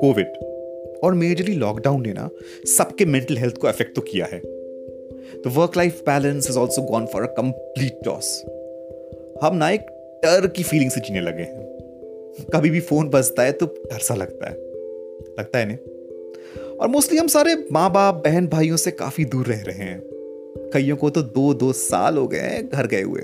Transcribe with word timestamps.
Covid 0.00 0.26
और 1.04 1.14
majorly 1.14 1.54
lockdown 1.54 2.02
ने 2.06 2.12
ना 2.12 2.30
सबके 2.66 3.04
मेंटल 3.04 3.36
हेल्थ 3.36 3.56
को 3.56 3.66
अफेक्ट 3.66 3.94
तो 3.94 4.00
किया 4.00 4.26
है। 4.26 4.38
The 5.40 5.42
work 5.46 5.72
life 5.76 6.00
balance 6.00 6.50
is 6.50 6.58
also 6.58 6.82
gone 6.82 7.06
for 7.06 7.22
a 7.22 7.26
complete 7.26 7.98
toss 8.04 8.44
हम 9.42 9.56
ना 9.56 9.70
एक 9.70 9.80
डर 10.24 10.46
की 10.46 10.62
फीलिंग 10.62 10.90
से 10.90 11.00
जीने 11.00 11.20
लगे 11.20 11.42
हैं। 11.42 11.74
कभी 12.54 12.70
भी 12.70 12.80
फ़ोन 12.80 13.08
बजता 13.08 13.42
है 13.42 13.52
तो 13.52 13.66
डर 13.66 13.98
सा 13.98 14.14
लगता 14.14 14.46
है। 14.46 14.56
लगता 15.38 15.58
है 15.58 15.66
नहीं? 15.66 15.78
और 16.76 16.88
मोस्टली 16.88 17.18
हम 17.18 17.26
सारे 17.26 17.54
माँ 17.72 17.92
बाप 17.92 18.14
बहन 18.14 18.46
भाइयों 18.46 18.76
से 18.76 18.90
काफ़ी 18.90 19.24
दूर 19.24 19.46
रह 19.46 19.62
रहे 19.62 19.76
हैं। 19.76 20.02
कईयों 20.74 20.96
को 20.96 21.10
तो 21.10 21.22
दो 21.22 21.54
दो 21.54 21.72
साल 21.72 22.16
हो 22.16 22.28
गए 22.28 22.38
हैं 22.38 22.68
घर 22.68 22.86
गए 22.86 23.02
हुए। 23.02 23.20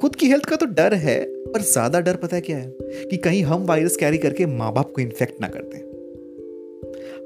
खुद 0.00 0.16
की 0.16 0.26
हेल्थ 0.26 0.44
का 0.44 0.56
तो 0.56 0.66
डर 0.66 0.94
है, 0.94 1.18
पर 1.24 1.60
ज़्यादा 1.62 2.00
डर 2.00 2.16
पता 2.16 2.36
है 2.36 2.40
क्या 2.42 2.56
है? 2.56 2.66
कि 3.10 3.16
कहीं 3.16 3.42
हम 3.42 3.64
वायरस 3.66 3.96
कैरी 3.96 4.18
करके 4.18 4.46
माँ 4.46 4.72
बाप 4.72 4.92
को 4.92 5.00
इन्फेक्ट 5.00 5.40
ना 5.40 5.48
कर 5.48 5.62
दें। 5.62 5.84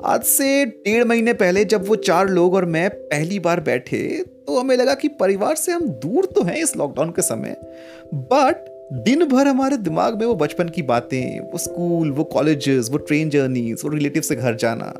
आज 0.07 0.23
से 0.23 0.65
डेढ़ 0.65 1.05
महीने 1.05 1.33
पहले 1.33 1.65
जब 1.65 1.87
वो 1.89 1.97
चार 1.99 2.29
लोग 2.29 2.55
और 2.55 2.65
मैं 2.65 2.89
पहली 2.91 3.39
बार 3.39 3.61
बैठे 3.61 4.03
तो 4.47 4.59
हमें 4.59 4.77
लगा 4.77 4.95
कि 4.95 5.09
परिवार 5.21 5.55
से 5.55 5.73
हम 5.73 5.89
दूर 6.01 6.27
तो 6.27 6.43
हैं 6.43 6.57
इस 6.57 6.77
लॉकडाउन 6.77 7.11
के 7.11 7.23
समय। 7.23 7.57
बट 8.15 8.69
दिन 9.05 9.25
भर 9.25 9.47
हमारे 9.47 9.77
दिमाग 9.79 10.19
में 10.21 10.27
वो 10.27 10.35
बचपन 10.35 10.69
की 10.69 10.83
बातें, 10.83 11.41
वो 11.41 11.59
स्कूल 11.59 12.11
वो 12.11 12.25
कॉलेजेस 12.27 12.89
वो 12.91 12.99
ट्रेन 12.99 13.31
जर्नीज 13.31 13.83
वो 13.85 13.91
रिलेटिव 13.91 14.23
से 14.23 14.37
घर 14.37 14.55
जाना, 14.57 14.93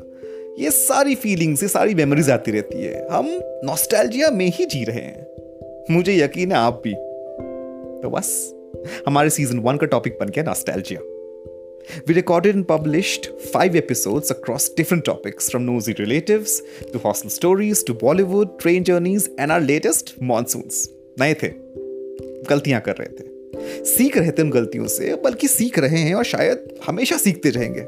ये 0.59 0.71
सारी 0.71 1.15
फीलिंग्स 1.15 1.63
ये 1.63 1.69
सारी 1.69 1.95
मेमोरीज 1.95 2.29
आती 2.29 2.51
रहती 2.51 2.83
है। 2.83 3.07
हम 3.11 3.27
नॉस्टैल्जिया 3.65 4.29
में 4.31 4.45
ही 4.47 4.65
जी 4.65 4.83
रहे 4.83 5.01
हैं। 5.01 5.27
मुझे 5.91 6.17
यकीन 6.17 6.51
है 6.51 6.57
आप 6.57 6.81
भी। 6.83 6.93
तो 8.03 8.09
बस। 8.09 8.53
हमारे 9.07 9.29
सीज़न 9.29 9.59
वन 9.59 9.77
का 9.77 9.87
टॉपिक 9.87 10.17
बन 10.19 10.29
गया 10.29 10.43
nostalgia 10.43 10.99
we 12.07 12.13
recorded 12.13 12.55
and 12.55 12.65
published 12.65 13.25
five 13.25 13.75
episodes 13.75 14.31
across 14.31 14.73
different 14.77 15.05
topics 15.05 15.49
from 15.49 15.63
nosy 15.63 15.91
relative 15.91 16.45
to 16.93 16.99
hostel 16.99 17.29
stories 17.29 17.85
to 17.85 17.93
Bollywood 17.93 18.59
train 18.61 18.83
journeys 18.83 19.29
and 19.39 19.51
our 19.51 19.61
latest 19.61 20.15
monsoons 20.23 20.89
नए 21.19 21.33
थे। 21.33 21.47
गलतियाँ 22.49 22.81
कर 22.81 22.95
रहे 22.99 23.07
थे। 23.07 23.85
सीख 23.85 24.17
रहे 24.17 24.31
थे 24.31 24.41
उन 24.41 24.49
गलतियों 24.49 24.87
से, 24.87 25.15
बल्कि 25.15 25.47
सीख 25.47 25.79
रहे 25.79 25.99
हैं 25.99 26.15
और 26.15 26.23
शायद 26.23 26.67
हमेशा 26.85 27.17
सीखते 27.17 27.49
रहेंगे। 27.49 27.81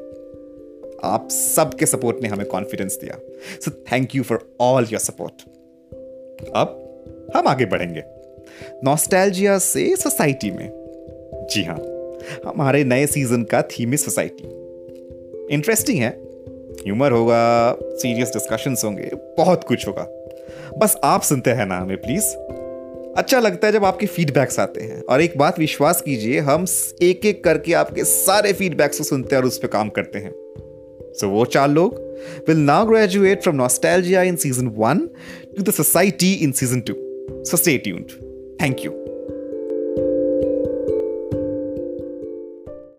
आप 1.04 1.28
सबके 1.32 1.86
सपोर्ट 1.86 2.22
ने 2.22 2.28
हमें 2.28 2.46
कॉन्फिडेंस 2.46 2.98
दिया। 3.02 3.20
So 3.62 3.72
thank 3.92 4.16
you 4.16 4.24
for 4.24 4.56
all 4.62 4.84
your 4.84 5.00
support 5.00 5.42
अब 6.56 7.32
हम 7.36 7.48
आगे 7.48 7.66
बढ़ेंगे। 7.66 8.04
नॉस्टैल्जिया 8.84 9.58
से 9.58 9.96
सोसाइटी 9.96 10.52
में। 10.52 10.70
जी 11.52 11.64
हाँ 11.64 11.80
हमारे 12.46 12.84
नए 12.84 13.08
सीज़न 13.08 13.44
का 13.44 13.62
थीम 13.62 13.90
है 13.90 13.98
सोसाइटी। 13.98 14.48
इंटरेस्टिंग 15.54 16.00
है 16.00 16.10
ह्यूमर 16.74 17.12
होगा 17.12 17.76
सीरियस 17.82 18.30
डिस्कशंस 18.30 18.84
होंगे 18.86 19.12
बहुत 19.16 19.64
कुछ 19.64 19.88
होगा। 19.88 20.08
बस 20.78 20.98
आप 21.04 21.22
सुनते 21.22 21.50
हैं 21.50 21.66
ना 21.66 21.78
हमें 21.78 21.98
प्लीज़। 21.98 22.24
अच्छा 23.18 23.40
लगता 23.40 23.68
है 23.68 23.74
जब 23.74 23.86
आपके 23.86 24.06
फीडबैक्स 24.06 24.60
आते 24.60 24.82
हैं। 24.82 25.02
और 25.02 25.22
एक 25.22 25.38
बात 25.38 25.60
विश्वास 25.60 26.02
कीजिए 26.02 26.40
हम 26.40 26.66
एक 27.02 27.26
एक 27.26 27.44
करके 27.44 27.74
आपके 27.74 28.04
सारे 28.04 28.54
फीडबैक्स 28.54 28.98
को 28.98 29.04
सुनते 29.04 29.36
हैं 29.36 29.44
और 29.44 29.48
उस 29.48 29.58
पर 29.58 29.68
काम 29.68 29.90
करते 29.90 30.20
हैं। 30.20 30.32
सो 30.32 31.28
so, 31.28 31.34
वो 31.34 31.46
चार 31.46 31.70
लोग 31.70 31.96
will 32.48 32.58
now 32.58 32.86
graduate 32.86 33.42
from 33.42 33.56
nostalgia 33.56 34.22
in 34.22 34.36
season 34.36 34.68
one 34.68 35.10
to 35.58 35.64
the 35.64 35.70
society 35.70 36.34
in 36.34 36.52
season 36.52 36.80
two 36.80 36.94
so 37.44 37.58
stay 37.58 37.78
tuned 37.78 38.33
thank 38.62 38.86
you 38.86 38.92